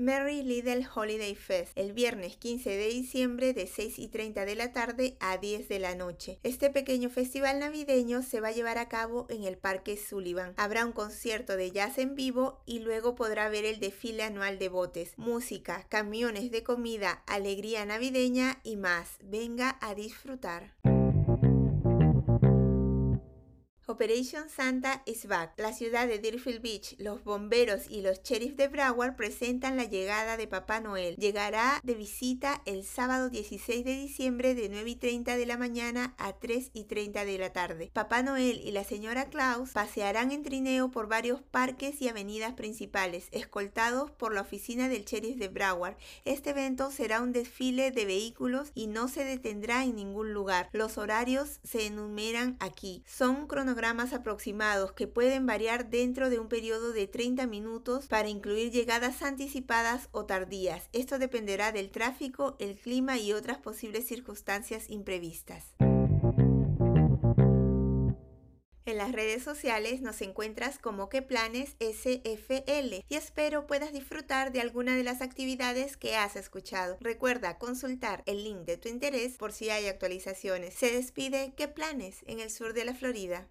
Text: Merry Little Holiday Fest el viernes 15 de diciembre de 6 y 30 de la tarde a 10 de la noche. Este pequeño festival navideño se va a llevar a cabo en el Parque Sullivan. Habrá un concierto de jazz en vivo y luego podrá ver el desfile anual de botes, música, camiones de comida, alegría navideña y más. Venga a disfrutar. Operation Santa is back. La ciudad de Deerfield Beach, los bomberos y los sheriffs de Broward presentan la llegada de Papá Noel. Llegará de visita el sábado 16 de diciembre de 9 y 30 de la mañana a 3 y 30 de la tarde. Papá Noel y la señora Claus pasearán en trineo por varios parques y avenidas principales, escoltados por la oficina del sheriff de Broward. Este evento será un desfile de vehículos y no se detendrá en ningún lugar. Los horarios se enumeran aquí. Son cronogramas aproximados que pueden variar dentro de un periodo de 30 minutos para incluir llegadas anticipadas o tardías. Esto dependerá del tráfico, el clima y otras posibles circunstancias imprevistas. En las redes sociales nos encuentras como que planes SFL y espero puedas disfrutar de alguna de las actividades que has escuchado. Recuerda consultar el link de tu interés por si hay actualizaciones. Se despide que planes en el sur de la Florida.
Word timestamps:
Merry 0.00 0.42
Little 0.42 0.86
Holiday 0.94 1.34
Fest 1.34 1.72
el 1.76 1.92
viernes 1.92 2.38
15 2.38 2.70
de 2.70 2.88
diciembre 2.88 3.52
de 3.52 3.66
6 3.66 3.98
y 3.98 4.08
30 4.08 4.46
de 4.46 4.54
la 4.54 4.72
tarde 4.72 5.18
a 5.20 5.36
10 5.36 5.68
de 5.68 5.78
la 5.78 5.94
noche. 5.94 6.38
Este 6.42 6.70
pequeño 6.70 7.10
festival 7.10 7.58
navideño 7.58 8.22
se 8.22 8.40
va 8.40 8.48
a 8.48 8.52
llevar 8.52 8.78
a 8.78 8.88
cabo 8.88 9.26
en 9.28 9.44
el 9.44 9.58
Parque 9.58 9.98
Sullivan. 9.98 10.54
Habrá 10.56 10.86
un 10.86 10.92
concierto 10.92 11.54
de 11.58 11.70
jazz 11.70 11.98
en 11.98 12.14
vivo 12.14 12.62
y 12.64 12.78
luego 12.78 13.14
podrá 13.14 13.50
ver 13.50 13.66
el 13.66 13.78
desfile 13.78 14.22
anual 14.22 14.58
de 14.58 14.70
botes, 14.70 15.18
música, 15.18 15.84
camiones 15.90 16.50
de 16.50 16.62
comida, 16.62 17.22
alegría 17.26 17.84
navideña 17.84 18.58
y 18.64 18.76
más. 18.76 19.18
Venga 19.22 19.76
a 19.82 19.94
disfrutar. 19.94 20.72
Operation 23.90 24.48
Santa 24.48 25.02
is 25.04 25.26
back. 25.26 25.54
La 25.56 25.72
ciudad 25.72 26.06
de 26.06 26.20
Deerfield 26.20 26.62
Beach, 26.62 26.94
los 26.98 27.24
bomberos 27.24 27.90
y 27.90 28.02
los 28.02 28.22
sheriffs 28.22 28.56
de 28.56 28.68
Broward 28.68 29.16
presentan 29.16 29.76
la 29.76 29.82
llegada 29.82 30.36
de 30.36 30.46
Papá 30.46 30.78
Noel. 30.78 31.16
Llegará 31.16 31.80
de 31.82 31.94
visita 31.94 32.62
el 32.66 32.84
sábado 32.84 33.30
16 33.30 33.84
de 33.84 33.96
diciembre 33.96 34.54
de 34.54 34.68
9 34.68 34.90
y 34.90 34.94
30 34.94 35.36
de 35.36 35.44
la 35.44 35.56
mañana 35.56 36.14
a 36.18 36.34
3 36.34 36.70
y 36.72 36.84
30 36.84 37.24
de 37.24 37.38
la 37.38 37.52
tarde. 37.52 37.90
Papá 37.92 38.22
Noel 38.22 38.60
y 38.64 38.70
la 38.70 38.84
señora 38.84 39.24
Claus 39.28 39.70
pasearán 39.70 40.30
en 40.30 40.44
trineo 40.44 40.92
por 40.92 41.08
varios 41.08 41.42
parques 41.42 42.00
y 42.00 42.08
avenidas 42.08 42.52
principales, 42.52 43.26
escoltados 43.32 44.12
por 44.12 44.32
la 44.32 44.42
oficina 44.42 44.88
del 44.88 45.04
sheriff 45.04 45.36
de 45.36 45.48
Broward. 45.48 45.96
Este 46.24 46.50
evento 46.50 46.92
será 46.92 47.20
un 47.20 47.32
desfile 47.32 47.90
de 47.90 48.04
vehículos 48.04 48.70
y 48.76 48.86
no 48.86 49.08
se 49.08 49.24
detendrá 49.24 49.82
en 49.82 49.96
ningún 49.96 50.32
lugar. 50.32 50.68
Los 50.70 50.96
horarios 50.96 51.58
se 51.64 51.86
enumeran 51.86 52.56
aquí. 52.60 53.02
Son 53.04 53.48
cronogramas 53.48 53.79
aproximados 53.84 54.92
que 54.92 55.06
pueden 55.06 55.46
variar 55.46 55.88
dentro 55.88 56.28
de 56.28 56.38
un 56.38 56.48
periodo 56.48 56.92
de 56.92 57.06
30 57.06 57.46
minutos 57.46 58.06
para 58.06 58.28
incluir 58.28 58.70
llegadas 58.70 59.22
anticipadas 59.22 60.08
o 60.12 60.26
tardías. 60.26 60.88
Esto 60.92 61.18
dependerá 61.18 61.72
del 61.72 61.90
tráfico, 61.90 62.56
el 62.58 62.76
clima 62.76 63.18
y 63.18 63.32
otras 63.32 63.58
posibles 63.58 64.06
circunstancias 64.06 64.88
imprevistas. 64.88 65.74
En 68.90 68.96
las 68.96 69.12
redes 69.12 69.44
sociales 69.44 70.00
nos 70.00 70.20
encuentras 70.20 70.78
como 70.78 71.08
que 71.08 71.22
planes 71.22 71.76
SFL 71.78 73.04
y 73.08 73.14
espero 73.14 73.68
puedas 73.68 73.92
disfrutar 73.92 74.50
de 74.50 74.60
alguna 74.60 74.96
de 74.96 75.04
las 75.04 75.22
actividades 75.22 75.96
que 75.96 76.16
has 76.16 76.34
escuchado. 76.34 76.98
Recuerda 77.00 77.56
consultar 77.56 78.24
el 78.26 78.42
link 78.42 78.66
de 78.66 78.78
tu 78.78 78.88
interés 78.88 79.36
por 79.36 79.52
si 79.52 79.70
hay 79.70 79.86
actualizaciones. 79.86 80.74
Se 80.74 80.90
despide 80.90 81.54
que 81.56 81.68
planes 81.68 82.24
en 82.26 82.40
el 82.40 82.50
sur 82.50 82.74
de 82.74 82.84
la 82.84 82.94
Florida. 82.94 83.46